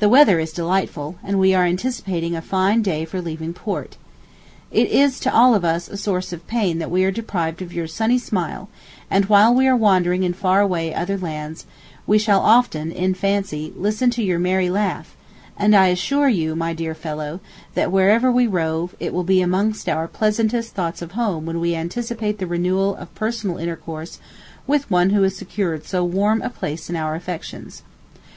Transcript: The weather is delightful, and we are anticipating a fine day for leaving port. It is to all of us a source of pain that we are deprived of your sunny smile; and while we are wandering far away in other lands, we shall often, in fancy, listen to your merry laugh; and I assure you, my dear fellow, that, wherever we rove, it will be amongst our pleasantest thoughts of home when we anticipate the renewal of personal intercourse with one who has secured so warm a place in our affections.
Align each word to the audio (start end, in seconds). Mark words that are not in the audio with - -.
The 0.00 0.08
weather 0.08 0.40
is 0.40 0.52
delightful, 0.52 1.14
and 1.22 1.38
we 1.38 1.54
are 1.54 1.64
anticipating 1.64 2.34
a 2.34 2.42
fine 2.42 2.82
day 2.82 3.04
for 3.04 3.20
leaving 3.22 3.52
port. 3.54 3.96
It 4.72 4.88
is 4.88 5.20
to 5.20 5.32
all 5.32 5.54
of 5.54 5.64
us 5.64 5.86
a 5.88 5.96
source 5.96 6.32
of 6.32 6.44
pain 6.48 6.80
that 6.80 6.90
we 6.90 7.04
are 7.04 7.12
deprived 7.12 7.62
of 7.62 7.72
your 7.72 7.86
sunny 7.86 8.18
smile; 8.18 8.68
and 9.08 9.26
while 9.26 9.54
we 9.54 9.68
are 9.68 9.76
wandering 9.76 10.32
far 10.32 10.60
away 10.60 10.90
in 10.90 10.98
other 10.98 11.16
lands, 11.16 11.66
we 12.04 12.18
shall 12.18 12.40
often, 12.40 12.90
in 12.90 13.14
fancy, 13.14 13.72
listen 13.76 14.10
to 14.10 14.24
your 14.24 14.40
merry 14.40 14.68
laugh; 14.70 15.14
and 15.56 15.76
I 15.76 15.86
assure 15.86 16.26
you, 16.28 16.56
my 16.56 16.72
dear 16.72 16.92
fellow, 16.96 17.38
that, 17.74 17.92
wherever 17.92 18.32
we 18.32 18.48
rove, 18.48 18.96
it 18.98 19.14
will 19.14 19.22
be 19.22 19.40
amongst 19.40 19.88
our 19.88 20.08
pleasantest 20.08 20.74
thoughts 20.74 21.00
of 21.00 21.12
home 21.12 21.46
when 21.46 21.60
we 21.60 21.76
anticipate 21.76 22.38
the 22.38 22.48
renewal 22.48 22.96
of 22.96 23.14
personal 23.14 23.58
intercourse 23.58 24.18
with 24.66 24.90
one 24.90 25.10
who 25.10 25.22
has 25.22 25.36
secured 25.36 25.86
so 25.86 26.02
warm 26.02 26.42
a 26.42 26.50
place 26.50 26.90
in 26.90 26.96
our 26.96 27.14
affections. 27.14 27.84